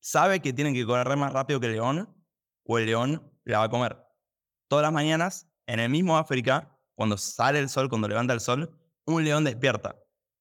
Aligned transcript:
sabe 0.00 0.40
que 0.40 0.52
tienen 0.52 0.74
que 0.74 0.86
correr 0.86 1.16
más 1.16 1.32
rápido 1.32 1.60
que 1.60 1.66
el 1.66 1.72
león 1.72 2.14
o 2.64 2.78
el 2.78 2.86
león 2.86 3.32
la 3.44 3.58
va 3.58 3.64
a 3.64 3.70
comer. 3.70 3.98
Todas 4.68 4.82
las 4.82 4.92
mañanas, 4.92 5.48
en 5.66 5.80
el 5.80 5.90
mismo 5.90 6.18
África, 6.18 6.78
cuando 6.94 7.16
sale 7.16 7.58
el 7.58 7.68
sol, 7.68 7.88
cuando 7.88 8.08
levanta 8.08 8.34
el 8.34 8.40
sol, 8.40 8.70
un 9.06 9.24
león 9.24 9.44
despierta. 9.44 9.96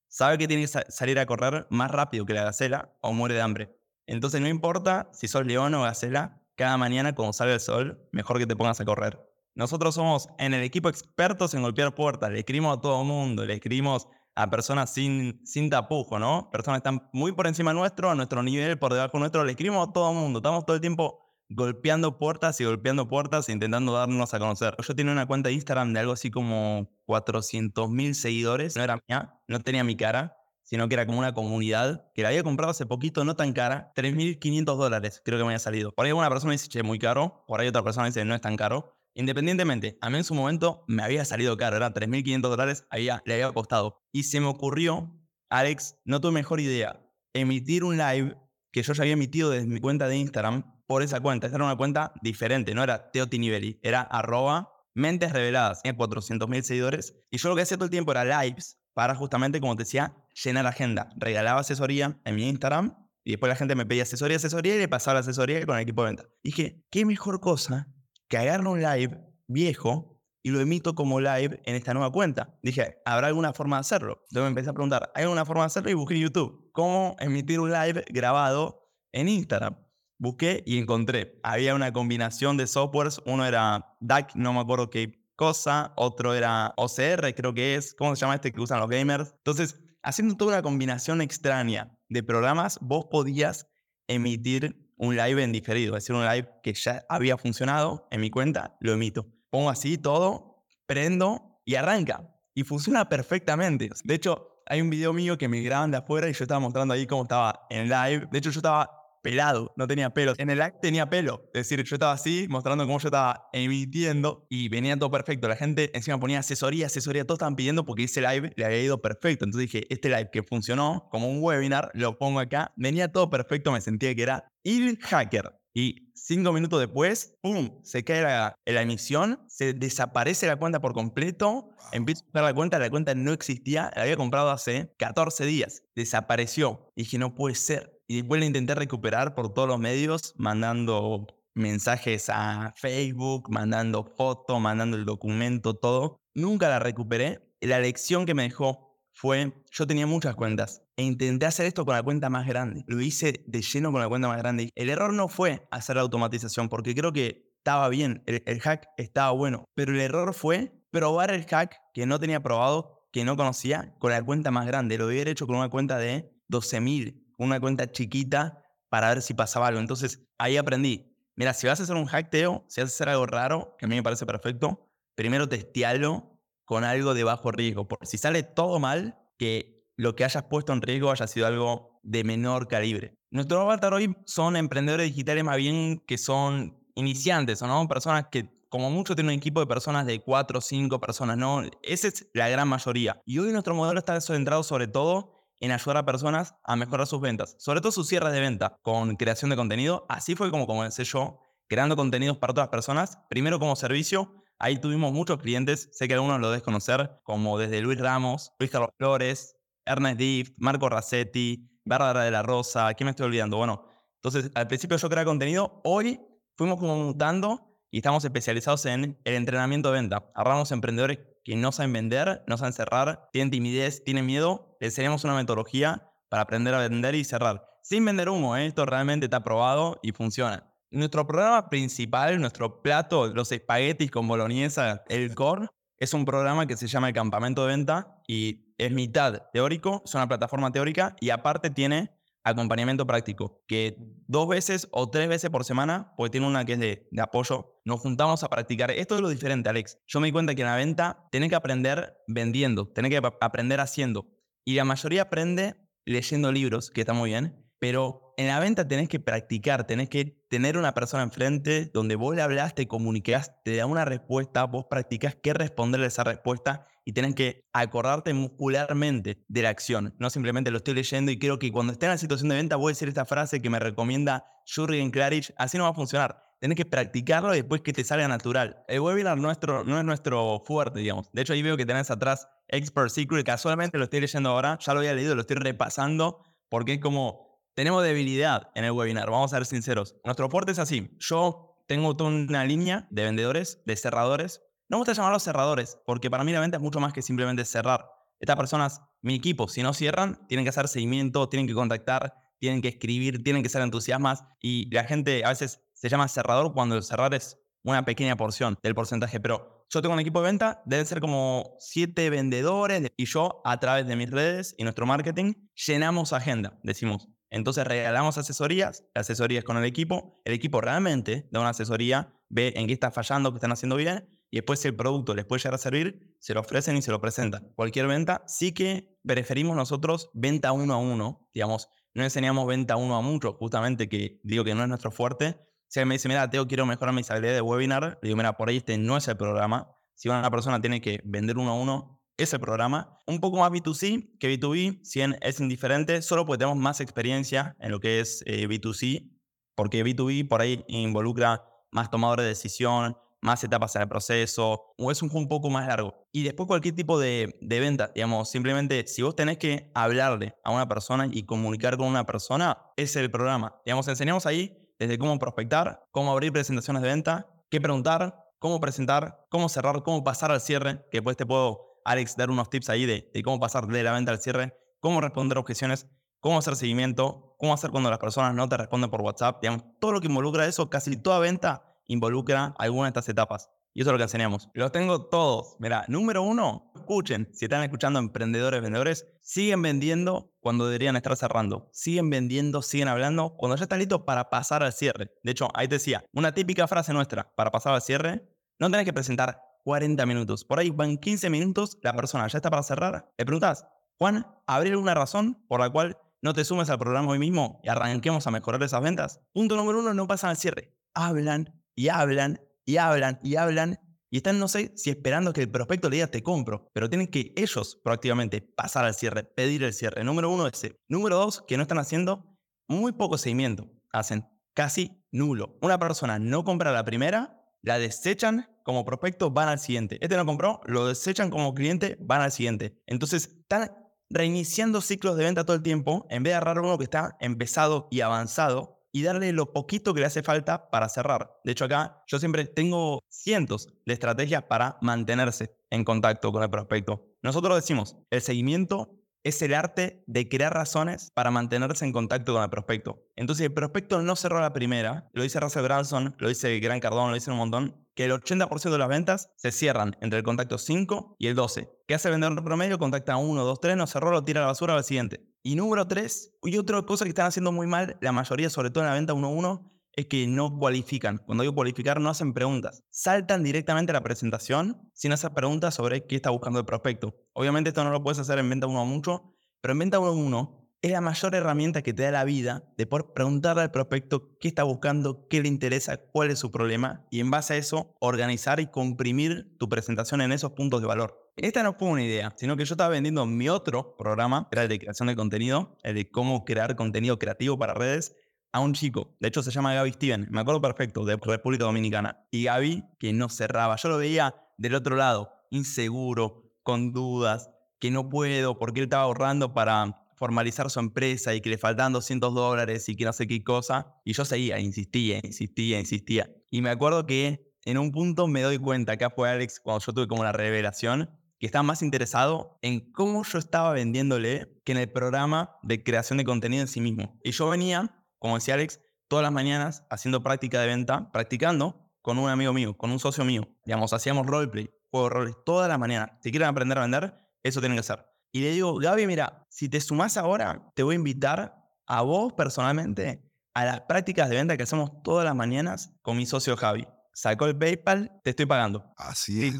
Sabe 0.10 0.38
que 0.38 0.48
tiene 0.48 0.64
que 0.64 0.68
salir 0.68 1.20
a 1.20 1.26
correr 1.26 1.68
más 1.70 1.92
rápido 1.92 2.26
que 2.26 2.34
la 2.34 2.44
gacela 2.44 2.94
o 3.02 3.14
muere 3.14 3.36
de 3.36 3.42
hambre. 3.42 3.78
Entonces 4.06 4.42
no 4.42 4.48
importa 4.48 5.10
si 5.14 5.28
sos 5.28 5.46
león 5.46 5.74
o 5.76 5.84
gacela, 5.84 6.42
cada 6.56 6.78
mañana 6.78 7.14
cuando 7.14 7.34
sale 7.34 7.54
el 7.54 7.60
sol, 7.60 8.08
mejor 8.12 8.40
que 8.40 8.48
te 8.48 8.56
pongas 8.56 8.82
a 8.82 8.86
correr. 8.86 9.20
Nosotros 9.54 9.96
somos 9.96 10.30
en 10.38 10.54
el 10.54 10.64
equipo 10.64 10.90
expertos 10.90 11.54
en 11.54 11.62
golpear 11.62 11.94
puertas, 11.94 12.32
le 12.32 12.40
escribimos 12.40 12.78
a 12.78 12.82
todo 12.82 13.02
el 13.02 13.08
mundo, 13.08 13.46
le 13.46 13.56
escribimos 13.56 14.08
a 14.38 14.52
personas 14.52 14.94
sin, 14.94 15.42
sin 15.44 15.68
tapujo, 15.72 16.20
¿no? 16.20 16.50
Personas 16.52 16.80
que 16.82 16.90
están 16.90 17.10
muy 17.12 17.32
por 17.32 17.48
encima 17.48 17.74
nuestro, 17.74 18.12
a 18.12 18.16
nuestro 18.16 18.44
nivel, 18.44 18.78
por 18.78 18.94
debajo 18.94 19.18
nuestro, 19.18 19.44
le 19.44 19.52
escribimos 19.54 19.90
a 19.90 19.92
todo 19.92 20.12
el 20.12 20.16
mundo. 20.16 20.40
Estamos 20.40 20.64
todo 20.64 20.76
el 20.76 20.82
tiempo 20.82 21.28
golpeando 21.50 22.20
puertas 22.20 22.62
y 22.62 22.66
golpeando 22.66 23.08
puertas, 23.08 23.50
intentando 23.50 23.94
darnos 23.94 24.36
a 24.36 24.40
conocer. 24.40 24.76
Yo 24.88 24.96
tenía 24.96 25.12
una 25.12 25.26
cuenta 25.26 25.50
de 25.50 25.56
Instagram 25.56 25.92
de 25.92 26.02
algo 26.02 26.12
así 26.12 26.30
como 26.30 26.88
400 27.06 27.90
mil 27.90 28.14
seguidores. 28.14 28.76
No 28.76 28.84
era 28.84 29.00
mía, 29.08 29.42
no 29.48 29.60
tenía 29.62 29.84
mi 29.84 29.98
cara, 29.98 30.38
sino 30.62 30.88
que 30.88 30.94
era 30.94 31.08
como 31.08 31.18
una 31.18 31.34
comunidad 31.34 32.12
que 32.14 32.22
la 32.22 32.28
había 32.28 32.44
comprado 32.44 32.70
hace 32.70 32.86
poquito, 32.86 33.24
no 33.26 33.36
tan 33.36 33.54
cara, 33.54 33.92
3.500 33.96 34.78
dólares 34.78 35.20
creo 35.26 35.40
que 35.40 35.46
me 35.46 35.50
había 35.50 35.60
salido. 35.60 35.94
Por 35.94 36.06
ahí 36.06 36.12
una 36.12 36.30
persona 36.30 36.52
dice, 36.52 36.68
che, 36.68 36.84
muy 36.84 37.00
caro. 37.00 37.44
Por 37.48 37.60
ahí 37.60 37.68
otra 37.68 37.82
persona 37.82 38.06
dice, 38.06 38.24
no 38.24 38.36
es 38.36 38.42
tan 38.42 38.56
caro. 38.56 38.97
Independientemente, 39.18 39.98
a 40.00 40.12
mí 40.12 40.18
en 40.18 40.24
su 40.24 40.36
momento 40.36 40.86
me 40.88 41.02
había 41.02 41.26
salido 41.26 41.58
caro, 41.58 41.76
era 41.76 41.92
3.500 41.92 42.42
dólares, 42.42 42.86
había, 42.92 43.24
le 43.26 43.34
había 43.34 43.52
costado. 43.52 44.04
Y 44.12 44.24
se 44.24 44.40
me 44.40 44.46
ocurrió, 44.46 45.12
Alex, 45.50 45.98
no 46.06 46.22
tuve 46.22 46.34
mejor 46.34 46.60
idea, 46.60 47.02
emitir 47.34 47.84
un 47.84 47.98
live 47.98 48.38
que 48.72 48.84
yo 48.84 48.94
ya 48.94 49.02
había 49.02 49.14
emitido 49.14 49.50
desde 49.50 49.66
mi 49.66 49.80
cuenta 49.80 50.08
de 50.08 50.18
Instagram 50.18 50.84
por 50.86 51.02
esa 51.02 51.20
cuenta. 51.20 51.48
Esta 51.48 51.58
era 51.58 51.66
una 51.66 51.76
cuenta 51.76 52.14
diferente, 52.22 52.76
no 52.76 52.84
era 52.84 53.10
Teo 53.10 53.28
Tinibelli, 53.28 53.80
era 53.82 54.02
arroba 54.02 54.72
mentes 54.94 55.34
reveladas. 55.34 55.82
Tenía 55.82 55.98
400.000 55.98 56.62
seguidores. 56.62 57.16
Y 57.32 57.40
yo 57.40 57.50
lo 57.50 57.56
que 57.56 57.64
hacía 57.64 57.78
todo 57.78 57.86
el 57.86 57.92
tiempo 57.92 58.12
era 58.12 58.44
lives 58.44 58.78
para 58.94 59.16
justamente, 59.16 59.60
como 59.60 59.76
te 59.76 59.84
decía, 59.84 60.16
llenar 60.44 60.68
agenda. 60.68 61.10
Regalaba 61.18 61.62
asesoría 61.62 62.20
en 62.24 62.36
mi 62.36 62.48
Instagram 62.48 62.96
y 63.24 63.32
después 63.32 63.50
la 63.50 63.56
gente 63.56 63.74
me 63.74 63.88
pedía 63.88 64.04
asesoría, 64.04 64.38
asesoría 64.38 64.76
y 64.76 64.78
le 64.78 64.88
pasaba 64.88 65.16
la 65.16 65.20
asesoría 65.22 65.66
con 65.66 65.76
el 65.76 65.82
equipo 65.82 66.04
de 66.04 66.10
venta. 66.10 66.24
Y 66.44 66.50
dije, 66.50 66.86
¿qué 66.92 67.04
mejor 67.04 67.40
cosa 67.40 67.88
que 68.28 68.38
agarro 68.38 68.72
un 68.72 68.82
live 68.82 69.20
viejo 69.48 70.18
y 70.44 70.52
lo 70.52 70.62
emito 70.62 70.96
como 70.96 71.20
live 71.20 71.62
en 71.66 71.76
esta 71.76 71.94
nueva 71.94 72.12
cuenta. 72.12 72.58
Dije, 72.62 73.02
¿habrá 73.06 73.28
alguna 73.28 73.54
forma 73.54 73.78
de 73.78 73.82
hacerlo? 73.82 74.22
Entonces 74.30 74.44
me 74.44 74.48
empecé 74.48 74.70
a 74.70 74.74
preguntar, 74.74 75.12
¿hay 75.14 75.24
alguna 75.24 75.46
forma 75.46 75.64
de 75.64 75.68
hacerlo? 75.68 75.90
Y 75.90 75.94
busqué 75.94 76.20
YouTube, 76.20 76.70
¿cómo 76.72 77.16
emitir 77.20 77.60
un 77.60 77.72
live 77.72 78.06
grabado 78.10 78.90
en 79.12 79.28
Instagram? 79.28 79.76
Busqué 80.20 80.64
y 80.66 80.80
encontré. 80.80 81.40
Había 81.44 81.76
una 81.76 81.94
combinación 81.94 82.58
de 82.58 82.66
softwares. 82.66 83.22
Uno 83.26 83.46
era 83.46 83.98
DAC, 84.00 84.36
no 84.36 84.54
me 84.54 84.62
acuerdo 84.62 84.90
qué 84.90 85.28
cosa. 85.36 85.94
Otro 85.96 86.34
era 86.34 86.74
OCR, 86.78 87.36
creo 87.36 87.54
que 87.54 87.76
es. 87.76 87.94
¿Cómo 87.94 88.16
se 88.16 88.22
llama 88.22 88.36
este 88.36 88.52
que 88.52 88.62
usan 88.62 88.80
los 88.80 88.90
gamers? 88.90 89.36
Entonces, 89.38 89.80
haciendo 90.02 90.36
toda 90.36 90.54
una 90.54 90.62
combinación 90.64 91.22
extraña 91.22 91.96
de 92.10 92.24
programas, 92.24 92.80
vos 92.82 93.06
podías 93.12 93.68
emitir 94.08 94.87
un 94.98 95.16
live 95.16 95.44
en 95.44 95.52
diferido, 95.52 95.96
es 95.96 96.04
decir, 96.04 96.16
un 96.16 96.28
live 96.28 96.50
que 96.64 96.74
ya 96.74 97.06
había 97.08 97.38
funcionado 97.38 98.08
en 98.12 98.22
mi 98.22 98.30
cuenta, 98.30 98.76
lo 98.80 98.94
emito. 98.94 99.28
Pongo 99.50 99.70
así 99.70 99.98
todo, 99.98 100.66
prendo 100.86 101.62
y 101.66 101.76
arranca. 101.76 102.34
Y 102.54 102.64
funciona 102.64 103.08
perfectamente. 103.08 103.90
De 104.04 104.16
hecho, 104.16 104.64
hay 104.66 104.82
un 104.82 104.90
video 104.90 105.14
mío 105.14 105.38
que 105.38 105.48
me 105.48 105.62
graban 105.62 105.92
de 105.92 105.98
afuera 105.98 106.30
y 106.30 106.34
yo 106.34 106.44
estaba 106.44 106.60
mostrando 106.60 106.94
ahí 106.94 107.06
cómo 107.06 107.24
estaba 107.24 107.68
en 107.70 107.88
live. 107.88 108.28
De 108.32 108.40
hecho, 108.40 108.50
yo 108.50 108.60
estaba 108.60 108.97
pelado, 109.22 109.74
no 109.76 109.88
tenía 109.88 110.12
pelo. 110.12 110.34
En 110.38 110.50
el 110.50 110.60
live 110.60 110.76
tenía 110.82 111.10
pelo. 111.10 111.50
Es 111.54 111.70
decir, 111.70 111.84
yo 111.84 111.96
estaba 111.96 112.12
así, 112.12 112.48
mostrando 112.50 112.86
cómo 112.86 113.00
yo 113.00 113.08
estaba 113.08 113.50
emitiendo 113.54 114.46
y 114.50 114.70
venía 114.70 114.98
todo 114.98 115.12
perfecto. 115.12 115.48
La 115.48 115.56
gente 115.56 115.92
encima 115.94 116.20
ponía 116.20 116.40
asesoría, 116.40 116.88
asesoría, 116.88 117.26
todos 117.26 117.38
estaban 117.38 117.56
pidiendo 117.56 117.86
porque 117.86 118.04
ese 118.04 118.22
live 118.22 118.54
le 118.56 118.66
había 118.66 118.82
ido 118.82 119.02
perfecto. 119.02 119.46
Entonces 119.46 119.72
dije, 119.72 119.88
este 119.90 120.10
live 120.10 120.30
que 120.32 120.44
funcionó 120.44 121.08
como 121.12 121.30
un 121.30 121.42
webinar, 121.42 121.92
lo 121.94 122.18
pongo 122.18 122.40
acá. 122.40 122.74
Venía 122.76 123.12
todo 123.12 123.30
perfecto, 123.30 123.72
me 123.72 123.82
sentía 123.82 124.14
que 124.16 124.24
era 124.24 124.48
el 124.64 124.98
hacker. 125.00 125.54
Y 125.74 126.12
cinco 126.16 126.52
minutos 126.54 126.80
después, 126.80 127.36
¡pum! 127.40 127.82
Se 127.84 128.04
cae 128.04 128.24
la, 128.24 128.56
la, 128.66 128.82
emisión, 128.82 129.40
se 129.48 129.74
desaparece 129.74 130.48
la 130.48 130.56
cuenta 130.56 130.80
por 130.80 130.94
completo. 130.94 131.70
Empiezo 131.92 132.22
a 132.22 132.26
buscar 132.26 132.44
la 132.44 132.54
cuenta, 132.56 132.80
la 132.80 132.90
cuenta 132.90 133.14
no 133.14 133.32
existía, 133.32 133.92
la 133.96 134.02
había 134.02 134.18
comprado 134.18 134.50
hace 134.50 134.92
14 134.98 135.46
días. 135.46 135.84
Desapareció. 135.96 136.92
Y 136.96 137.04
dije, 137.04 137.20
no 137.20 137.36
puede 137.36 137.54
ser. 137.54 137.97
Y 138.08 138.18
después 138.18 138.40
la 138.40 138.48
intenté 138.48 138.74
recuperar 138.74 139.36
por 139.36 139.54
todos 139.54 139.68
los 139.68 139.80
medios, 139.80 140.34
mandando 140.38 141.28
mensajes 141.54 142.30
a 142.30 142.74
Facebook, 142.78 143.50
mandando 143.50 144.04
fotos, 144.04 144.62
mandando 144.62 144.96
el 144.96 145.06
documento, 145.06 145.74
todo. 145.74 146.22
Nunca 146.34 146.70
la 146.70 146.80
recuperé. 146.80 147.42
La 147.60 147.80
lección 147.80 148.26
que 148.26 148.34
me 148.34 148.44
dejó 148.44 148.88
fue, 149.12 149.52
yo 149.72 149.88
tenía 149.88 150.06
muchas 150.06 150.36
cuentas 150.36 150.84
e 150.96 151.04
intenté 151.04 151.48
hacer 151.48 151.66
esto 151.66 151.86
con 151.86 151.96
la 151.96 152.04
cuenta 152.04 152.30
más 152.30 152.48
grande. 152.48 152.84
Lo 152.88 153.02
hice 153.02 153.44
de 153.48 153.62
lleno 153.62 153.92
con 153.92 154.00
la 154.00 154.08
cuenta 154.08 154.28
más 154.28 154.38
grande. 154.38 154.70
El 154.76 154.90
error 154.90 155.12
no 155.12 155.28
fue 155.28 155.68
hacer 155.72 155.96
la 155.96 156.04
automatización, 156.04 156.70
porque 156.70 156.94
creo 156.94 157.12
que 157.12 157.48
estaba 157.58 157.90
bien, 157.90 158.24
el, 158.28 158.62
hack 158.62 158.88
estaba 158.96 159.32
bueno, 159.32 159.66
pero 159.76 159.92
el 159.92 160.00
error 160.00 160.34
fue 160.34 160.72
probar 160.92 161.32
el 161.32 161.46
hack 161.46 161.76
que 161.94 162.06
no 162.06 162.20
tenía 162.20 162.42
probado, 162.42 163.10
que 163.12 163.26
no 163.26 163.36
conocía, 163.36 163.96
con 164.00 164.12
la 164.12 164.24
cuenta 164.24 164.52
más 164.52 164.68
grande. 164.68 164.98
Lo 164.98 165.08
hubiera 165.08 165.32
hecho 165.32 165.48
con 165.48 165.58
una 165.58 165.70
cuenta 165.70 165.98
de 165.98 166.32
12.000, 166.50 167.27
una 167.38 167.60
cuenta 167.60 167.92
chiquita, 167.92 168.64
para 168.90 169.10
ver 169.10 169.22
si 169.22 169.34
pasaba 169.34 169.68
algo. 169.68 169.80
Entonces 169.80 170.28
ahí 170.38 170.58
aprendí. 170.58 171.14
Mira, 171.36 171.54
si 171.54 171.68
vas 171.68 171.80
a 171.80 171.84
hacer 171.84 171.96
un 171.96 172.06
hack, 172.06 172.30
Teo, 172.30 172.66
si 172.68 172.82
vas 172.82 172.92
a 172.92 172.94
hacer 172.94 173.10
algo 173.10 173.26
raro, 173.26 173.76
que 173.78 173.86
a 173.86 173.90
mí 173.90 173.96
me 173.96 174.04
parece 174.04 174.26
perfecto, 174.26 174.90
primero 175.16 175.48
testealo 175.48 176.40
con 176.66 176.84
algo 176.84 177.14
de 177.14 177.24
bajo 177.24 177.52
riesgo. 177.52 177.88
Porque 177.88 178.08
si 178.08 178.18
sale 178.18 178.44
todo 178.44 178.80
mal, 178.80 179.20
que 179.38 179.86
lo 179.96 180.16
que 180.16 180.24
hayas 180.24 180.44
puesto 180.44 180.74
en 180.74 180.82
riesgo 180.82 181.12
haya 181.12 181.28
sido 181.28 181.48
algo 181.48 182.00
de 182.04 182.24
menor 182.24 182.68
calibre. 182.68 183.16
Nuestro 183.30 183.62
avatar 183.62 183.94
hoy 183.94 184.16
son 184.26 184.56
emprendedores 184.56 185.08
digitales 185.08 185.44
más 185.44 185.58
bien 185.58 186.04
que 186.08 186.18
son 186.18 186.78
iniciantes, 186.96 187.62
¿o 187.62 187.68
no? 187.68 187.88
Personas 187.88 188.28
que 188.32 188.58
como 188.70 188.90
mucho 188.90 189.16
tienen 189.16 189.34
un 189.34 189.38
equipo 189.38 189.60
de 189.60 189.68
personas 189.68 190.06
de 190.06 190.22
4 190.22 190.60
o 190.60 190.62
5 190.62 191.00
personas, 191.00 191.38
¿no? 191.38 191.62
Esa 191.84 192.08
es 192.08 192.28
la 192.34 192.50
gran 192.50 192.68
mayoría. 192.68 193.22
Y 193.26 193.40
hoy 193.40 193.52
nuestro 193.52 193.76
modelo 193.76 194.00
está 194.00 194.20
centrado 194.20 194.64
sobre 194.64 194.88
todo 194.88 195.37
en 195.60 195.72
ayudar 195.72 195.98
a 195.98 196.06
personas 196.06 196.56
a 196.64 196.76
mejorar 196.76 197.08
sus 197.08 197.22
ventas, 197.22 197.56
sobre 197.60 197.82
todo 197.82 197.92
sus 197.92 198.08
cierres 198.08 198.34
de 198.34 198.40
venta 198.40 198.78
con 198.82 199.16
creación 199.16 199.50
de 199.50 199.56
contenido. 199.56 200.06
Así 200.10 200.36
fue 200.36 200.52
como 200.52 200.68
comencé 200.68 201.04
yo, 201.04 201.40
creando 201.68 201.96
contenidos 201.96 202.38
para 202.38 202.52
otras 202.52 202.70
personas, 202.70 203.20
primero 203.30 203.60
como 203.60 203.76
servicio. 203.76 204.44
Ahí 204.60 204.80
tuvimos 204.80 205.14
muchos 205.14 205.40
clientes, 205.40 205.90
sé 205.92 206.08
que 206.08 206.16
algunos 206.16 206.40
lo 206.40 206.52
desconocer, 206.52 207.20
como 207.24 207.60
desde 207.60 207.82
Luis 207.82 208.00
Ramos, 208.00 208.52
Luis 208.60 208.72
Carlos 208.72 208.90
Flores, 208.98 209.56
Ernest 209.86 210.18
Dift, 210.18 210.54
Marco 210.58 210.90
Rassetti, 210.90 211.70
Bárbara 211.86 212.24
de 212.24 212.32
la 212.32 212.44
Rosa, 212.44 212.94
¿quién 212.96 213.06
me 213.06 213.12
estoy 213.12 213.28
olvidando? 213.28 213.58
Bueno, 213.58 213.86
entonces 214.16 214.52
al 214.56 214.68
principio 214.68 214.98
yo 214.98 215.10
creaba 215.10 215.26
contenido, 215.26 215.82
hoy 215.84 216.20
fuimos 216.56 216.80
como 216.80 216.96
mutando 216.98 217.68
y 217.92 217.98
estamos 217.98 218.26
especializados 218.26 218.86
en 218.86 219.18
el 219.24 219.34
entrenamiento 219.36 219.92
de 219.92 220.02
venta. 220.02 220.30
Agarramos 220.36 220.72
emprendedores 220.72 221.20
que 221.48 221.56
no 221.56 221.72
saben 221.72 221.94
vender, 221.94 222.44
no 222.46 222.58
saben 222.58 222.74
cerrar, 222.74 223.30
tienen 223.32 223.52
timidez, 223.52 224.04
tienen 224.04 224.26
miedo, 224.26 224.76
les 224.82 224.92
enseñamos 224.92 225.24
una 225.24 225.34
metodología 225.34 226.12
para 226.28 226.42
aprender 226.42 226.74
a 226.74 226.80
vender 226.80 227.16
y 227.16 227.24
cerrar. 227.24 227.66
Sin 227.82 228.04
vender 228.04 228.28
humo, 228.28 228.58
¿eh? 228.58 228.66
esto 228.66 228.86
realmente 228.86 229.28
está 229.28 229.46
probado 229.46 229.98
y 230.04 230.12
funciona. 230.12 230.70
Nuestro 230.92 231.26
programa 231.26 231.70
principal, 231.70 232.42
nuestro 232.42 232.82
plato, 232.82 233.28
los 233.28 233.50
espaguetis 233.54 234.12
con 234.12 234.28
boloñesa, 234.28 235.06
el 235.08 235.34
core, 235.36 235.70
es 235.98 236.14
un 236.14 236.26
programa 236.26 236.68
que 236.68 236.76
se 236.76 236.88
llama 236.88 237.08
el 237.08 237.14
Campamento 237.14 237.62
de 237.62 237.70
Venta 237.70 238.22
y 238.28 238.74
es 238.78 238.92
mitad 238.92 239.44
teórico, 239.54 240.02
es 240.04 240.14
una 240.16 240.28
plataforma 240.28 240.74
teórica 240.74 241.16
y 241.22 241.30
aparte 241.30 241.70
tiene 241.70 242.12
acompañamiento 242.48 243.06
práctico, 243.06 243.64
que 243.68 243.98
dos 244.28 244.48
veces 244.48 244.88
o 244.92 245.10
tres 245.10 245.28
veces 245.28 245.50
por 245.50 245.64
semana, 245.64 246.14
porque 246.18 246.32
tiene 246.32 246.48
una 246.48 246.66
que 246.66 246.74
es 246.74 246.80
de, 246.80 247.08
apoyo, 247.20 247.80
nos 247.86 248.00
juntamos 248.00 248.44
a 248.44 248.50
practicar. 248.50 248.92
Esto 248.92 249.16
es 249.16 249.22
lo 249.22 249.30
diferente, 249.30 249.70
Alex. 249.70 250.00
Yo 250.08 250.20
me 250.20 250.28
di 250.28 250.32
cuenta 250.32 250.56
que 250.56 250.62
en 250.62 250.68
la 250.68 250.76
venta 250.76 251.28
tenés 251.32 251.50
que 251.50 251.56
aprender 251.56 252.18
vendiendo, 252.28 252.88
tenés 252.88 253.12
que 253.12 253.22
aprender 253.42 253.80
haciendo. 253.80 254.28
Y 254.66 254.76
la 254.76 254.86
mayoría 254.86 255.24
aprende 255.24 255.76
leyendo 256.06 256.52
libros, 256.52 256.90
que 256.92 257.02
está 257.02 257.14
muy 257.14 257.30
bien, 257.30 257.66
Pero 257.80 258.27
en 258.38 258.48
la 258.48 258.60
venta 258.60 258.88
tenés 258.88 259.10
que 259.10 259.20
practicar, 259.20 259.88
tenés 259.88 260.10
que 260.10 260.40
tener 260.48 260.78
una 260.78 260.94
persona 260.94 261.24
enfrente 261.24 261.90
donde 261.92 262.16
vos 262.16 262.36
le 262.36 262.44
hablas, 262.44 262.76
te 262.76 262.88
comunicás, 262.88 263.52
te 263.64 263.76
da 263.76 263.88
una 263.88 264.06
respuesta, 264.06 264.64
vos 264.66 264.86
practicás 264.88 265.36
qué 265.42 265.54
responderle 265.54 266.06
a 266.06 266.10
esa 266.10 266.24
respuesta 266.24 266.86
y 267.04 267.14
tenés 267.14 267.34
que 267.34 267.68
acordarte 267.74 268.36
muscularmente 268.36 269.44
de 269.48 269.62
la 269.64 269.70
acción. 269.70 270.14
No 270.20 270.30
simplemente 270.30 270.70
lo 270.70 270.78
estoy 270.78 270.94
leyendo 270.94 271.32
y 271.32 271.40
creo 271.40 271.58
que 271.58 271.72
cuando 271.72 271.94
esté 271.94 272.06
en 272.06 272.12
la 272.12 272.18
situación 272.20 272.50
de 272.50 272.58
venta 272.58 272.76
voy 272.76 272.92
a 272.92 272.94
decir 272.94 273.08
esta 273.08 273.26
frase 273.26 273.60
que 273.60 273.72
me 273.72 273.80
recomienda 273.80 274.46
Jurgen 274.68 275.10
Klarich. 275.10 275.52
Así 275.58 275.80
no 275.80 275.86
va 275.86 275.90
a 275.90 275.96
funcionar. 275.96 276.44
Tenés 276.60 276.78
que 276.78 276.86
practicarlo 276.86 277.54
y 277.56 277.58
después 277.58 277.82
que 277.82 277.92
te 277.92 278.04
salga 278.04 278.28
natural. 278.28 278.84
El 278.88 279.00
webinar 279.00 279.38
nuestro, 279.40 279.84
no 279.84 279.98
es 279.98 280.06
nuestro 280.06 280.62
fuerte, 280.64 281.00
digamos. 281.00 281.32
De 281.32 281.42
hecho, 281.42 281.54
ahí 281.54 281.64
veo 281.64 281.76
que 281.76 281.88
tenés 281.88 282.12
atrás 282.12 282.48
Expert 282.68 283.10
Secret. 283.10 283.46
Casualmente 283.46 283.98
lo 283.98 284.04
estoy 284.04 284.22
leyendo 284.22 284.50
ahora. 284.50 284.78
Ya 284.80 284.94
lo 284.94 285.00
había 285.00 285.14
leído, 285.14 285.34
lo 285.34 285.42
estoy 285.42 285.58
repasando 285.58 286.44
porque 286.70 286.94
es 286.94 287.00
como 287.00 287.47
tenemos 287.78 288.04
debilidad 288.04 288.72
en 288.74 288.86
el 288.86 288.92
webinar, 288.92 289.30
vamos 289.30 289.54
a 289.54 289.58
ser 289.58 289.68
sinceros. 289.68 290.16
Nuestro 290.26 290.50
fuerte 290.50 290.72
es 290.72 290.80
así. 290.80 291.16
Yo 291.20 291.84
tengo 291.88 292.18
toda 292.18 292.32
una 292.32 292.66
línea 292.66 293.08
de 293.12 293.24
vendedores, 293.24 293.84
de 293.86 293.96
cerradores, 293.96 294.64
no 294.90 294.98
me 294.98 295.02
gusta 295.02 295.14
llamarlos 295.14 295.44
cerradores, 295.44 296.00
porque 296.04 296.32
para 296.32 296.44
mí 296.44 296.52
la 296.52 296.60
venta 296.60 296.78
es 296.78 296.82
mucho 296.82 297.00
más 297.00 297.14
que 297.14 297.22
simplemente 297.22 297.64
cerrar. 297.66 298.10
Estas 298.40 298.56
personas, 298.56 299.04
mi 299.22 299.36
equipo, 299.36 299.68
si 299.68 299.84
no 299.84 299.94
cierran, 299.94 300.48
tienen 300.48 300.66
que 300.66 300.70
hacer 300.70 300.88
seguimiento, 300.88 301.50
tienen 301.50 301.68
que 301.68 301.76
contactar, 301.76 302.34
tienen 302.58 302.82
que 302.82 302.88
escribir, 302.88 303.44
tienen 303.44 303.62
que 303.62 303.70
ser 303.70 303.84
entusiasmas 303.84 304.44
y 304.60 304.90
la 304.92 305.04
gente 305.04 305.46
a 305.46 305.50
veces 305.50 305.80
se 305.94 306.10
llama 306.10 306.28
cerrador 306.30 306.74
cuando 306.74 307.00
cerrar 307.04 307.36
es 307.36 307.60
una 307.84 308.06
pequeña 308.06 308.36
porción 308.38 308.80
del 308.82 308.96
porcentaje, 308.96 309.40
pero 309.40 309.86
yo 309.88 310.02
tengo 310.02 310.16
un 310.16 310.20
equipo 310.20 310.42
de 310.42 310.48
venta, 310.48 310.82
deben 310.88 311.06
ser 311.06 311.20
como 311.20 311.76
siete 311.78 312.32
vendedores 312.32 313.12
y 313.16 313.26
yo 313.26 313.62
a 313.64 313.80
través 313.80 314.08
de 314.08 314.16
mis 314.16 314.32
redes 314.32 314.74
y 314.80 314.84
nuestro 314.84 315.06
marketing 315.06 315.54
llenamos 315.76 316.34
agenda, 316.34 316.80
decimos. 316.82 317.30
Entonces 317.50 317.86
regalamos 317.86 318.38
asesorías, 318.38 319.06
asesorías 319.16 319.64
con 319.64 319.78
el 319.78 319.86
equipo, 319.86 320.36
el 320.46 320.54
equipo 320.54 320.82
realmente 320.82 321.48
da 321.52 321.60
una 321.60 321.70
asesoría, 321.70 322.34
ve 322.50 322.74
en 322.76 322.88
qué 322.88 322.94
está 322.94 323.12
fallando, 323.12 323.52
qué 323.52 323.58
están 323.58 323.72
haciendo 323.72 323.96
bien 323.96 324.28
y 324.50 324.58
después 324.58 324.80
si 324.80 324.88
el 324.88 324.96
producto 324.96 325.36
les 325.36 325.46
puede 325.46 325.60
llegar 325.60 325.76
a 325.76 325.78
servir, 325.78 326.36
se 326.40 326.54
lo 326.54 326.62
ofrecen 326.62 326.96
y 326.98 327.02
se 327.02 327.12
lo 327.12 327.20
presentan. 327.20 327.72
Cualquier 327.76 328.08
venta, 328.08 328.44
sí 328.48 328.74
que 328.74 329.18
preferimos 329.26 329.76
nosotros 329.76 330.30
venta 330.34 330.72
uno 330.72 330.94
a 330.94 330.98
uno, 330.98 331.50
digamos, 331.54 331.90
no 332.14 332.24
enseñamos 332.24 332.66
venta 332.66 332.96
uno 332.96 333.16
a 333.16 333.22
mucho, 333.22 333.54
justamente 333.54 334.10
que 334.10 334.40
digo 334.44 334.64
que 334.64 334.74
no 334.74 334.84
es 334.84 334.90
nuestro 334.90 335.12
fuerte. 335.12 335.58
Si 335.88 336.00
alguien 336.00 336.10
me 336.10 336.16
dice, 336.16 336.28
mira, 336.28 336.50
Teo, 336.50 336.68
quiero 336.68 336.86
mejorar 336.86 337.14
mis 337.14 337.30
habilidades 337.30 337.58
de 337.58 337.62
webinar, 337.62 338.20
le 338.22 338.28
digo, 338.28 338.38
mira, 338.38 338.58
por 338.58 338.70
ahí 338.70 338.78
este 338.78 338.98
no 338.98 339.18
es 339.18 339.28
el 339.28 339.38
programa. 339.38 339.96
Si 340.16 340.30
una 340.30 340.50
persona 340.50 340.82
tiene 340.82 341.00
que 341.00 341.22
vender 341.24 341.58
uno 341.58 341.72
a 341.72 341.76
uno, 341.76 342.17
es 342.38 342.54
el 342.54 342.60
programa. 342.60 343.20
Un 343.26 343.40
poco 343.40 343.58
más 343.58 343.72
B2C 343.72 344.38
que 344.40 344.60
B2B, 344.60 345.00
si 345.04 345.22
es 345.22 345.60
indiferente, 345.60 346.22
solo 346.22 346.46
porque 346.46 346.60
tenemos 346.60 346.78
más 346.78 347.02
experiencia 347.02 347.76
en 347.80 347.92
lo 347.92 348.00
que 348.00 348.20
es 348.20 348.44
eh, 348.46 348.68
B2C, 348.68 349.32
porque 349.76 350.06
B2B 350.06 350.48
por 350.48 350.62
ahí 350.62 350.84
involucra 350.88 351.64
más 351.92 352.10
tomadores 352.10 352.44
de 352.44 352.50
decisión, 352.50 353.18
más 353.42 353.64
etapas 353.64 353.96
en 353.96 354.04
el 354.04 354.08
proceso, 354.08 354.94
o 354.98 355.12
es 355.12 355.22
un 355.22 355.30
juego 355.30 355.44
un 355.44 355.50
poco 355.50 355.70
más 355.70 355.88
largo. 355.88 356.28
Y 356.32 356.44
después 356.44 356.68
cualquier 356.68 356.96
tipo 356.96 357.20
de, 357.20 357.58
de 357.62 357.80
venta, 357.80 358.12
digamos, 358.14 358.50
simplemente 358.50 359.06
si 359.08 359.22
vos 359.22 359.36
tenés 359.36 359.58
que 359.58 359.92
hablarle 359.94 360.56
a 360.64 360.72
una 360.72 360.88
persona 360.88 361.28
y 361.32 361.44
comunicar 361.44 361.98
con 361.98 362.08
una 362.08 362.26
persona, 362.26 362.78
es 362.96 363.16
el 363.16 363.32
programa. 363.32 363.80
Digamos, 363.86 364.08
enseñamos 364.08 364.46
ahí 364.46 364.78
desde 365.00 365.18
cómo 365.18 365.38
prospectar, 365.38 366.04
cómo 366.12 366.32
abrir 366.32 366.52
presentaciones 366.52 367.04
de 367.04 367.10
venta, 367.10 367.48
qué 367.70 367.80
preguntar, 367.80 368.48
cómo 368.60 368.80
presentar, 368.80 369.46
cómo 369.50 369.70
cerrar, 369.70 370.04
cómo 370.04 370.24
pasar 370.24 370.52
al 370.52 370.62
cierre, 370.62 371.06
que 371.12 371.18
después 371.18 371.38
te 371.38 371.46
puedo, 371.46 371.97
Alex, 372.08 372.36
dar 372.36 372.50
unos 372.50 372.70
tips 372.70 372.90
ahí 372.90 373.06
de, 373.06 373.30
de 373.34 373.44
cómo 373.44 373.60
pasar 373.60 373.88
de 373.88 374.04
la 374.04 374.14
venta 374.14 374.32
al 374.32 374.40
cierre, 374.40 374.78
cómo 375.00 375.22
responder 375.22 375.58
objeciones, 375.58 376.08
cómo 376.40 376.60
hacer 376.60 376.76
seguimiento, 376.76 377.56
cómo 377.58 377.74
hacer 377.74 377.92
cuando 377.92 378.10
las 378.10 378.20
personas 378.20 378.54
no 378.56 378.68
te 378.70 378.78
responden 378.78 379.10
por 379.10 379.22
WhatsApp, 379.22 379.62
digamos, 379.62 379.84
todo 380.00 380.14
lo 380.14 380.22
que 380.22 380.28
involucra 380.28 380.66
eso, 380.66 380.90
casi 380.90 381.18
toda 381.18 381.40
venta 381.40 381.84
involucra 382.08 382.74
alguna 382.78 383.04
de 383.04 383.10
estas 383.10 383.30
etapas. 383.30 383.70
Y 383.94 384.02
eso 384.02 384.12
es 384.12 384.14
lo 384.14 384.18
que 384.20 384.24
enseñamos. 384.26 384.70
Los 384.76 384.92
tengo 384.92 385.26
todos. 385.26 385.76
Mira, 385.80 386.06
número 386.08 386.44
uno, 386.44 386.92
escuchen. 386.96 387.50
Si 387.52 387.66
están 387.66 387.82
escuchando 387.82 388.20
emprendedores, 388.20 388.80
vendedores, 388.80 389.26
siguen 389.42 389.82
vendiendo 389.82 390.54
cuando 390.60 390.86
deberían 390.86 391.16
estar 391.16 391.36
cerrando. 391.36 391.90
Siguen 391.94 392.30
vendiendo, 392.30 392.84
siguen 392.84 393.08
hablando 393.08 393.56
cuando 393.58 393.76
ya 393.76 393.86
están 393.86 393.98
listos 393.98 394.22
para 394.22 394.52
pasar 394.52 394.84
al 394.84 394.94
cierre. 394.94 395.32
De 395.42 395.52
hecho, 395.52 395.70
ahí 395.74 395.88
te 395.88 395.96
decía, 395.96 396.24
una 396.32 396.54
típica 396.54 396.88
frase 396.88 397.12
nuestra 397.12 397.52
para 397.56 397.72
pasar 397.72 397.96
al 397.96 398.04
cierre, 398.04 398.48
no 398.78 398.92
tenés 398.92 399.06
que 399.06 399.14
presentar 399.14 399.60
40 399.88 400.26
minutos. 400.26 400.66
Por 400.66 400.80
ahí 400.80 400.90
van 400.90 401.16
15 401.18 401.50
minutos, 401.50 401.98
la 402.02 402.12
persona 402.12 402.46
ya 402.48 402.58
está 402.58 402.70
para 402.70 402.84
cerrar. 402.84 403.32
Le 403.38 403.46
preguntas, 403.46 403.86
Juan, 404.18 404.46
¿habría 404.66 404.92
alguna 404.92 405.14
razón 405.14 405.64
por 405.70 405.80
la 405.80 405.90
cual 405.90 406.18
no 406.42 406.52
te 406.52 406.66
sumes 406.66 406.90
al 406.90 407.00
programa 407.00 407.30
hoy 407.30 407.40
mismo 407.40 407.80
y 407.86 407.88
arranquemos 407.88 408.46
a 408.46 408.52
mejorar 408.52 408.84
esas 408.84 409.02
ventas? 409.02 409.40
Punto 409.54 409.78
número 409.78 410.00
uno, 410.00 410.14
no 410.14 410.28
pasan 410.28 410.50
al 410.50 410.58
cierre. 410.58 410.94
Hablan, 411.14 411.74
y 411.96 412.10
hablan 412.10 412.60
y 412.84 412.98
hablan 412.98 413.40
y 413.42 413.56
hablan 413.56 413.98
y 414.30 414.36
están, 414.36 414.60
no 414.60 414.68
sé, 414.68 414.92
si 414.98 415.10
esperando 415.10 415.54
que 415.54 415.62
el 415.62 415.72
prospecto 415.72 416.10
le 416.10 416.18
diga 416.18 416.28
te 416.28 416.44
compro, 416.44 416.90
pero 416.92 417.08
tienen 417.08 417.28
que 417.28 417.54
ellos 417.56 417.98
proactivamente 418.04 418.62
pasar 418.62 419.06
al 419.06 419.16
cierre, 419.16 419.46
pedir 419.46 419.84
el 419.84 419.94
cierre. 419.94 420.22
Número 420.26 420.50
uno, 420.50 420.68
ese. 420.68 421.00
Número 421.08 421.38
dos, 421.38 421.64
que 421.66 421.78
no 421.78 421.84
están 421.84 422.00
haciendo 422.00 422.58
muy 422.90 423.14
poco 423.14 423.38
seguimiento. 423.38 423.90
Hacen 424.12 424.50
casi 424.74 425.24
nulo. 425.32 425.78
Una 425.82 425.98
persona 425.98 426.40
no 426.40 426.66
compra 426.66 426.92
la 426.92 427.06
primera, 427.06 427.64
la 427.82 428.00
desechan 428.00 428.68
como 428.88 429.04
prospecto, 429.04 429.52
van 429.52 429.68
al 429.68 429.80
siguiente. 429.80 430.18
Este 430.22 430.38
no 430.38 430.46
compró, 430.46 430.80
lo 430.86 431.08
desechan 431.08 431.50
como 431.50 431.74
cliente, 431.74 432.18
van 432.22 432.40
al 432.40 432.54
siguiente. 432.54 432.98
Entonces, 433.06 433.50
están 433.60 433.92
reiniciando 434.30 435.02
ciclos 435.02 435.36
de 435.36 435.44
venta 435.44 435.66
todo 435.66 435.76
el 435.76 435.84
tiempo 435.84 436.26
en 436.30 436.44
vez 436.44 436.52
de 436.52 436.56
agarrar 436.56 436.80
uno 436.80 436.98
que 436.98 437.04
está 437.04 437.36
empezado 437.42 438.08
y 438.10 438.22
avanzado 438.22 439.02
y 439.12 439.24
darle 439.24 439.52
lo 439.52 439.74
poquito 439.74 440.14
que 440.14 440.22
le 440.22 440.28
hace 440.28 440.42
falta 440.42 440.90
para 440.90 441.10
cerrar. 441.10 441.60
De 441.66 441.74
hecho, 441.74 441.84
acá 441.84 442.24
yo 442.28 442.40
siempre 442.40 442.64
tengo 442.66 443.20
cientos 443.28 443.90
de 444.06 444.14
estrategias 444.14 444.64
para 444.64 444.98
mantenerse 445.02 445.76
en 445.90 446.06
contacto 446.06 446.54
con 446.54 446.64
el 446.64 446.70
prospecto. 446.70 447.28
Nosotros 447.42 447.76
decimos, 447.76 448.16
el 448.30 448.42
seguimiento 448.42 449.17
es 449.48 449.62
el 449.62 449.74
arte 449.74 450.24
de 450.28 450.50
crear 450.50 450.74
razones 450.74 451.32
para 451.34 451.52
mantenerse 451.52 452.04
en 452.04 452.12
contacto 452.12 452.54
con 452.54 452.64
el 452.64 452.70
prospecto. 452.70 453.24
Entonces, 453.38 453.66
el 453.66 453.74
prospecto 453.74 454.22
no 454.22 454.36
cerró 454.36 454.60
la 454.60 454.74
primera, 454.74 455.30
lo 455.32 455.44
dice 455.44 455.60
Russell 455.62 455.84
Branson, 455.84 456.36
lo 456.38 456.50
dice 456.50 456.78
Gran 456.80 457.00
Cardón, 457.00 457.30
lo 457.30 457.36
dice 457.36 457.50
un 457.50 457.58
montón, 457.58 458.06
que 458.14 458.26
el 458.26 458.32
80% 458.32 458.92
de 458.92 458.98
las 458.98 459.08
ventas 459.08 459.50
se 459.56 459.72
cierran 459.72 460.18
entre 460.20 460.40
el 460.40 460.44
contacto 460.44 460.78
5 460.78 461.38
y 461.40 461.48
el 461.48 461.56
12. 461.56 461.90
¿Qué 462.08 462.16
hace 462.16 462.28
el 462.28 462.34
vendedor 462.34 462.62
promedio? 462.62 463.00
Contacta 463.00 463.38
1, 463.38 463.64
2, 463.64 463.80
3, 463.80 463.96
no 463.96 464.08
cerró, 464.08 464.32
lo 464.32 464.44
tira 464.44 464.60
a 464.60 464.64
la 464.64 464.68
basura 464.68 464.96
al 464.96 465.04
siguiente. 465.06 465.48
Y 465.64 465.76
número 465.76 466.08
3, 466.08 466.58
y 466.64 466.78
otra 466.78 467.02
cosa 467.04 467.24
que 467.24 467.30
están 467.30 467.46
haciendo 467.46 467.72
muy 467.72 467.88
mal, 467.88 468.18
la 468.20 468.34
mayoría, 468.34 468.70
sobre 468.70 468.90
todo 468.90 469.04
en 469.06 469.10
la 469.10 469.16
venta 469.16 469.34
1-1, 469.34 469.97
es 470.18 470.26
que 470.26 470.48
no 470.48 470.78
cualifican. 470.78 471.38
Cuando 471.38 471.62
digo 471.62 471.76
cualificar, 471.76 472.20
no 472.20 472.30
hacen 472.30 472.54
preguntas. 472.54 473.04
Saltan 473.12 473.64
directamente 473.64 474.12
a 474.12 474.14
la 474.14 474.24
presentación 474.24 475.10
sin 475.14 475.32
hacer 475.32 475.54
preguntas 475.54 475.94
sobre 475.94 476.26
qué 476.26 476.36
está 476.36 476.50
buscando 476.50 476.80
el 476.80 476.86
prospecto. 476.86 477.36
Obviamente 477.54 477.90
esto 477.90 478.04
no 478.04 478.10
lo 478.10 478.24
puedes 478.24 478.40
hacer 478.40 478.58
en 478.58 478.70
venta 478.70 478.88
1 478.88 479.00
a 479.00 479.06
mucho, 479.06 479.56
pero 479.80 479.92
en 479.92 480.00
venta 480.00 480.20
1 480.20 480.28
a 480.28 480.32
1 480.32 480.90
es 481.04 481.12
la 481.12 481.22
mayor 481.22 481.54
herramienta 481.54 482.02
que 482.02 482.14
te 482.14 482.24
da 482.24 482.32
la 482.32 482.44
vida 482.44 482.84
de 482.98 483.06
poder 483.06 483.28
preguntarle 483.36 483.84
al 483.84 483.92
prospecto 483.92 484.58
qué 484.60 484.70
está 484.70 484.82
buscando, 484.82 485.48
qué 485.48 485.62
le 485.62 485.68
interesa, 485.68 486.18
cuál 486.18 486.50
es 486.50 486.58
su 486.58 486.72
problema 486.72 487.28
y 487.30 487.40
en 487.40 487.52
base 487.52 487.76
a 487.76 487.78
eso 487.78 488.16
organizar 488.20 488.80
y 488.80 488.88
comprimir 488.88 489.78
tu 489.78 489.88
presentación 489.88 490.42
en 490.42 490.52
esos 490.52 490.72
puntos 490.72 491.00
de 491.00 491.08
valor. 491.08 491.52
Esta 491.58 491.84
no 491.84 491.94
fue 491.94 492.10
una 492.10 492.24
idea, 492.24 492.56
sino 492.58 492.76
que 492.76 492.86
yo 492.86 492.96
estaba 492.96 493.12
vendiendo 493.12 493.46
mi 493.46 493.70
otro 493.70 494.16
programa, 494.18 494.68
era 494.72 494.84
el 494.84 494.90
de 494.90 494.98
creación 494.98 495.28
de 495.28 495.36
contenido, 495.36 495.96
el 496.02 496.16
de 496.16 496.32
cómo 496.32 496.66
crear 496.66 496.96
contenido 496.96 497.38
creativo 497.38 497.78
para 497.78 497.94
redes, 497.94 498.36
a 498.72 498.80
un 498.80 498.94
chico. 498.94 499.36
De 499.40 499.48
hecho, 499.48 499.64
se 499.64 499.72
llama 499.72 499.94
Gaby 499.94 500.14
Steven, 500.14 500.48
me 500.52 500.62
acuerdo 500.62 500.82
perfecto, 500.82 501.26
de 501.26 501.38
República 501.38 501.86
Dominicana. 501.86 502.46
Y 502.52 502.66
Gaby, 502.66 503.04
que 503.20 503.34
no 503.34 503.50
cerraba. 503.50 503.96
Yo 503.96 504.10
lo 504.10 504.18
veía 504.18 504.56
del 504.78 504.96
otro 504.96 505.16
lado, 505.16 505.52
inseguro, 505.72 506.72
con 506.84 507.12
dudas, 507.12 507.70
que 508.00 508.12
no 508.12 508.30
puedo, 508.30 508.78
porque 508.78 509.00
él 509.00 509.06
estaba 509.06 509.24
ahorrando 509.24 509.74
para 509.74 510.24
formalizar 510.36 510.90
su 510.90 511.00
empresa 511.00 511.56
y 511.56 511.62
que 511.62 511.70
le 511.70 511.78
faltaban 511.78 512.14
200 512.14 512.54
dólares 512.54 513.10
y 513.10 513.16
que 513.16 513.26
no 513.26 513.34
sé 513.34 513.48
qué 513.48 513.64
cosa. 513.64 514.16
Y 514.24 514.34
yo 514.34 514.46
seguía, 514.46 514.80
insistía, 514.80 515.40
insistía, 515.44 516.00
insistía. 516.00 516.50
Y 516.70 516.82
me 516.82 516.92
acuerdo 516.92 517.26
que 517.26 517.74
en 517.86 517.98
un 517.98 518.12
punto 518.12 518.48
me 518.48 518.62
doy 518.62 518.78
cuenta, 518.78 519.14
acá 519.14 519.30
fue 519.30 519.50
Alex, 519.50 519.80
cuando 519.80 520.04
yo 520.06 520.14
tuve 520.14 520.28
como 520.28 520.42
una 520.42 520.52
revelación, 520.52 521.30
que 521.60 521.66
estaba 521.66 521.84
más 521.84 522.02
interesado 522.04 522.78
en 522.82 523.12
cómo 523.12 523.44
yo 523.44 523.58
estaba 523.58 523.92
vendiéndole 523.94 524.80
que 524.84 524.92
en 524.92 525.00
el 525.00 525.12
programa 525.12 525.72
de 525.82 526.04
creación 526.04 526.38
de 526.38 526.44
contenido 526.44 526.82
en 526.82 526.88
sí 526.88 527.02
mismo. 527.02 527.40
Y 527.44 527.52
yo 527.52 527.70
venía, 527.70 528.17
como 528.40 528.56
decía 528.56 528.76
Alex, 528.76 529.00
todas 529.28 529.44
las 529.44 529.52
mañanas 529.52 530.04
haciendo 530.10 530.42
práctica 530.42 530.82
de 530.82 530.88
venta, 530.88 531.32
practicando 531.32 532.12
con 532.22 532.38
un 532.38 532.50
amigo 532.50 532.74
mío, 532.74 532.98
con 532.98 533.12
un 533.12 533.20
socio 533.20 533.46
mío. 533.46 533.68
Digamos, 533.86 534.14
hacíamos 534.14 534.46
roleplay, 534.46 534.90
juego 535.10 535.30
de 535.30 535.34
roles 535.34 535.56
todas 535.66 535.90
las 535.90 536.00
mañanas. 536.00 536.32
Si 536.42 536.52
quieren 536.52 536.70
aprender 536.70 536.98
a 536.98 537.02
vender, 537.02 537.34
eso 537.64 537.80
tienen 537.80 537.96
que 537.96 538.02
hacer. 538.02 538.26
Y 538.52 538.62
le 538.62 538.72
digo, 538.72 538.96
Gaby, 538.96 539.28
mira, 539.28 539.66
si 539.70 539.90
te 539.90 540.02
sumas 540.02 540.38
ahora, 540.38 540.92
te 540.96 541.04
voy 541.04 541.16
a 541.16 541.18
invitar 541.18 541.76
a 542.06 542.22
vos 542.22 542.54
personalmente 542.54 543.44
a 543.74 543.86
las 543.86 544.02
prácticas 544.02 544.50
de 544.50 544.56
venta 544.56 544.76
que 544.78 544.84
hacemos 544.84 545.22
todas 545.24 545.46
las 545.46 545.56
mañanas 545.56 546.12
con 546.22 546.38
mi 546.38 546.46
socio 546.46 546.76
Javi. 546.76 547.08
Sacó 547.34 547.66
el 547.68 547.78
PayPal, 547.78 548.42
te 548.44 548.50
estoy 548.50 548.66
pagando. 548.66 549.14
Así 549.18 549.68
es. 549.68 549.76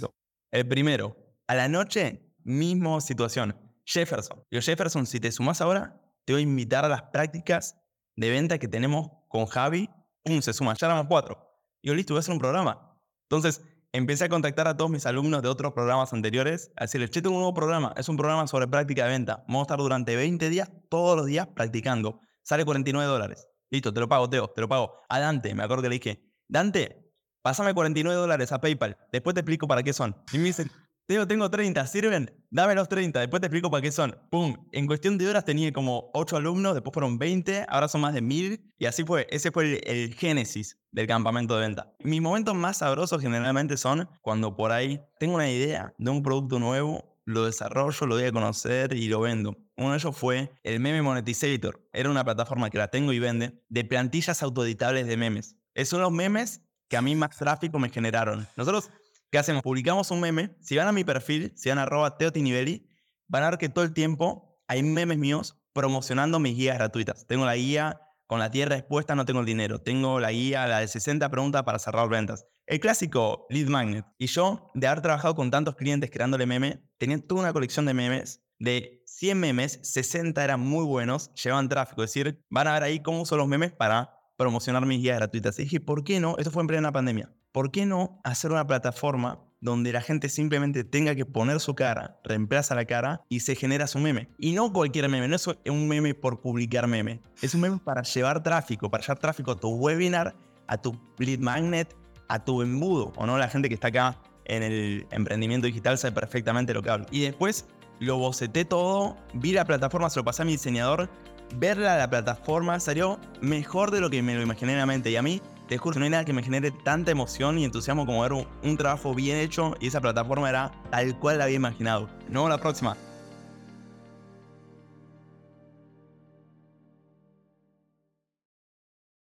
El 0.52 0.68
primero. 0.68 1.18
A 1.48 1.56
la 1.56 1.68
noche, 1.68 2.32
mismo 2.44 3.02
situación. 3.02 3.58
Jefferson. 3.86 4.44
Digo, 4.52 4.62
Jefferson, 4.62 5.06
si 5.08 5.20
te 5.20 5.32
sumas 5.32 5.62
ahora, 5.62 6.00
te 6.26 6.34
voy 6.34 6.42
a 6.42 6.44
invitar 6.44 6.86
a 6.86 6.90
las 6.90 7.04
prácticas 7.04 7.78
de 8.18 8.30
venta 8.30 8.58
que 8.58 8.68
tenemos 8.68 9.12
con 9.30 9.46
Javi, 9.46 9.90
¡pum! 10.24 10.42
se 10.42 10.52
suma, 10.52 10.74
ya 10.74 10.88
éramos 10.88 11.06
cuatro. 11.08 11.38
Y 11.82 11.88
yo, 11.88 11.96
listo, 11.96 12.14
voy 12.14 12.20
a 12.20 12.22
hacer 12.22 12.34
un 12.34 12.40
programa. 12.40 13.00
Entonces, 13.30 13.62
empecé 13.94 14.26
a 14.26 14.30
contactar 14.30 14.68
a 14.68 14.76
todos 14.76 14.92
mis 14.92 15.06
alumnos 15.06 15.42
de 15.44 15.50
otros 15.50 15.74
programas 15.74 16.12
anteriores, 16.14 16.72
a 16.76 16.86
decirles, 16.86 17.12
che, 17.12 17.22
tengo 17.22 17.36
un 17.36 17.42
nuevo 17.42 17.54
programa, 17.54 17.94
es 17.96 18.10
un 18.10 18.18
programa 18.18 18.48
sobre 18.48 18.68
práctica 18.68 19.06
de 19.06 19.12
venta. 19.12 19.46
Vamos 19.48 19.62
a 19.62 19.64
estar 19.64 19.78
durante 19.78 20.16
20 20.16 20.50
días, 20.50 20.70
todos 20.90 21.16
los 21.16 21.28
días, 21.28 21.48
practicando. 21.48 22.20
Sale 22.42 22.66
49 22.66 23.08
dólares. 23.08 23.48
Listo, 23.70 23.94
te 23.94 24.00
lo 24.00 24.10
pago, 24.10 24.30
Teo, 24.30 24.48
te 24.50 24.62
lo 24.62 24.68
pago. 24.68 24.94
A 25.10 25.20
Dante, 25.20 25.54
me 25.54 25.64
acuerdo 25.64 25.84
que 25.84 25.90
le 25.90 25.96
dije, 25.96 26.34
Dante, 26.48 27.14
pásame 27.44 27.74
49 27.74 28.20
dólares 28.20 28.52
a 28.52 28.60
PayPal, 28.60 28.98
después 29.12 29.34
te 29.36 29.42
explico 29.42 29.68
para 29.68 29.84
qué 29.84 29.94
son. 29.94 30.16
Y 30.32 30.40
me 30.40 30.46
dicen, 30.46 30.72
Teo, 31.08 31.26
tengo 31.26 31.50
30, 31.50 31.88
¿sirven? 31.88 32.30
Dame 32.50 32.76
los 32.76 32.90
30, 32.90 33.22
después 33.22 33.40
te 33.40 33.48
explico 33.48 33.72
para 33.72 33.82
qué 33.82 33.94
son. 33.94 34.20
¡Pum! 34.30 34.58
En 34.74 34.88
cuestión 34.88 35.18
de 35.18 35.26
horas 35.30 35.46
tenía 35.46 35.72
como 35.72 36.12
8 36.14 36.36
alumnos, 36.36 36.74
después 36.74 36.94
fueron 36.94 37.18
20, 37.18 37.66
ahora 37.70 37.88
son 37.88 38.02
más 38.02 38.14
de 38.14 38.20
1000. 38.22 38.74
Y 38.78 38.88
así 38.88 39.06
fue, 39.06 39.26
ese 39.30 39.52
fue 39.52 39.80
el, 39.86 40.14
génesis 40.16 40.78
del 40.92 41.08
campamento 41.08 41.56
de 41.56 41.62
venta. 41.62 41.94
Mis 42.04 42.22
momentos 42.22 42.56
más 42.56 42.80
sabrosos 42.80 43.22
generalmente 43.22 43.78
son 43.78 44.10
cuando 44.22 44.58
por 44.58 44.74
ahí 44.74 45.00
tengo 45.18 45.36
una 45.36 45.50
idea 45.50 45.94
de 45.98 46.12
un 46.12 46.22
producto 46.22 46.60
nuevo, 46.60 47.18
lo 47.24 47.46
desarrollo, 47.46 48.06
lo 48.06 48.16
doy 48.16 48.26
a 48.26 48.34
conocer 48.34 48.92
y 48.92 49.08
lo 49.08 49.22
vendo. 49.22 49.56
Uno 49.78 49.92
de 49.92 50.00
ellos 50.00 50.14
fue 50.14 50.52
el 50.64 50.82
Meme 50.82 51.02
Monetizator. 51.04 51.88
Era 51.94 52.10
una 52.10 52.26
plataforma 52.26 52.70
que 52.70 52.80
la 52.80 52.90
tengo 52.90 53.14
y 53.14 53.20
vende 53.20 53.64
de 53.70 53.86
plantillas 53.86 54.44
autoeditables 54.44 55.08
de 55.08 55.16
memes. 55.16 55.56
Es 55.74 55.88
son 55.88 56.02
los 56.02 56.12
memes 56.12 56.64
que 56.90 56.98
a 56.98 57.02
mí 57.02 57.16
más 57.16 57.38
tráfico 57.38 57.80
me 57.80 57.90
generaron. 57.90 58.46
Nosotros 58.58 58.90
¿Qué 59.30 59.38
hacemos? 59.38 59.62
Publicamos 59.62 60.10
un 60.12 60.22
meme. 60.22 60.56
Si 60.62 60.78
van 60.78 60.88
a 60.88 60.94
mi 60.94 61.04
perfil, 61.04 61.52
si 61.56 61.70
van 61.70 61.80
a 61.80 61.84
arroba 61.84 62.18
teotinivelli, 62.18 62.90
van 63.28 63.44
a 63.44 63.50
ver 63.50 63.60
que 63.60 63.68
todo 63.68 63.84
el 63.84 63.94
tiempo 63.94 64.62
hay 64.68 64.84
memes 64.84 65.18
míos 65.18 65.62
promocionando 65.74 66.40
mis 66.40 66.56
guías 66.56 66.78
gratuitas. 66.78 67.28
Tengo 67.28 67.46
la 67.46 67.56
guía 67.56 68.02
con 68.26 68.40
la 68.40 68.52
tierra 68.52 68.78
expuesta, 68.78 69.16
no 69.16 69.26
tengo 69.26 69.42
el 69.42 69.46
dinero. 69.46 69.82
Tengo 69.82 70.20
la 70.20 70.32
guía, 70.32 70.66
la 70.68 70.80
de 70.80 70.88
60 70.88 71.30
preguntas 71.30 71.64
para 71.64 71.78
cerrar 71.80 72.08
ventas. 72.08 72.46
El 72.66 72.80
clásico 72.80 73.48
lead 73.50 73.68
magnet. 73.68 74.06
Y 74.18 74.28
yo, 74.28 74.72
de 74.74 74.88
haber 74.88 75.02
trabajado 75.02 75.36
con 75.36 75.52
tantos 75.52 75.76
clientes 75.76 76.10
creándole 76.10 76.46
meme, 76.46 76.84
tenía 76.98 77.20
toda 77.20 77.42
una 77.42 77.54
colección 77.54 77.86
de 77.86 77.94
memes. 77.94 78.44
De 78.60 79.04
100 79.06 79.40
memes, 79.40 79.80
60 79.84 80.42
eran 80.44 80.60
muy 80.62 80.86
buenos, 80.86 81.34
llevaban 81.34 81.70
tráfico. 81.70 82.04
Es 82.04 82.14
decir, 82.14 82.46
van 82.50 82.68
a 82.68 82.74
ver 82.74 82.84
ahí 82.84 83.02
cómo 83.02 83.22
uso 83.22 83.36
los 83.36 83.48
memes 83.48 83.72
para 83.72 84.18
promocionar 84.38 84.86
mis 84.86 85.02
guías 85.02 85.18
gratuitas. 85.18 85.60
Y 85.60 85.64
dije, 85.64 85.80
¿por 85.80 86.04
qué 86.04 86.20
no? 86.20 86.36
Esto 86.38 86.52
fue 86.52 86.64
en 86.64 86.68
plena 86.68 86.92
pandemia. 86.92 87.34
¿Por 87.58 87.72
qué 87.72 87.88
no 87.88 88.22
hacer 88.24 88.52
una 88.52 88.68
plataforma 88.68 89.40
donde 89.62 89.92
la 89.92 90.02
gente 90.02 90.30
simplemente 90.30 90.84
tenga 90.84 91.16
que 91.16 91.26
poner 91.26 91.60
su 91.60 91.74
cara, 91.74 92.20
reemplaza 92.24 92.76
la 92.76 92.86
cara 92.86 93.24
y 93.30 93.40
se 93.40 93.56
genera 93.56 93.88
su 93.88 93.98
meme? 93.98 94.30
Y 94.38 94.52
no 94.52 94.72
cualquier 94.72 95.10
meme, 95.10 95.28
no 95.28 95.36
es 95.36 95.48
un 95.48 95.88
meme 95.88 96.14
por 96.14 96.40
publicar 96.40 96.86
meme, 96.86 97.20
es 97.42 97.56
un 97.56 97.62
meme 97.62 97.80
para 97.84 98.04
llevar 98.04 98.44
tráfico, 98.44 98.92
para 98.92 99.02
llevar 99.02 99.18
tráfico 99.18 99.54
a 99.54 99.56
tu 99.60 99.70
webinar, 99.70 100.36
a 100.68 100.78
tu 100.78 100.96
lead 101.18 101.40
magnet, 101.40 101.96
a 102.28 102.46
tu 102.46 102.62
embudo, 102.62 103.12
o 103.16 103.26
no, 103.26 103.40
la 103.40 103.50
gente 103.50 103.70
que 103.70 103.74
está 103.74 103.88
acá 103.88 104.22
en 104.46 104.62
el 104.62 105.08
emprendimiento 105.10 105.66
digital 105.66 105.98
sabe 105.98 106.14
perfectamente 106.14 106.76
lo 106.76 106.84
que 106.84 106.92
hablo. 106.92 107.08
Y 107.10 107.22
después 107.22 107.66
lo 108.00 108.20
boceté 108.20 108.66
todo, 108.66 109.18
vi 109.34 109.54
la 109.54 109.66
plataforma, 109.66 110.12
se 110.12 110.20
lo 110.20 110.24
pasé 110.24 110.44
a 110.44 110.46
mi 110.46 110.52
diseñador, 110.52 111.10
verla 111.56 111.98
la 111.98 112.08
plataforma 112.08 112.80
salió 112.80 113.20
mejor 113.42 113.90
de 113.90 114.00
lo 114.00 114.12
que 114.12 114.22
me 114.22 114.36
lo 114.36 114.44
imaginé 114.44 114.74
en 114.74 114.78
la 114.78 114.86
mente 114.86 115.10
y 115.10 115.16
a 115.16 115.24
mí 115.24 115.42
te 115.68 115.78
juro, 115.78 116.00
no 116.00 116.06
hay 116.06 116.12
nada 116.12 116.26
que 116.26 116.34
me 116.34 116.44
genere 116.44 116.72
tanta 116.72 117.12
emoción 117.12 117.58
y 117.58 117.66
entusiasmo 117.66 118.06
como 118.06 118.22
ver 118.22 118.34
un, 118.34 118.78
trabajo 118.78 119.14
bien 119.14 119.38
hecho 119.38 119.76
y 119.80 119.88
esa 119.88 120.02
plataforma 120.02 120.50
era 120.50 120.72
tal 120.92 121.18
cual 121.20 121.40
la 121.40 121.46
había 121.46 121.58
imaginado. 121.58 122.08
Nos 122.26 122.34
vemos 122.34 122.50
la 122.50 122.58
próxima. 122.58 122.96